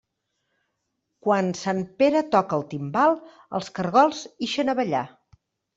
[1.27, 3.17] Quan sant Pere toca el timbal,
[3.61, 5.09] els caragols ixen a ballar.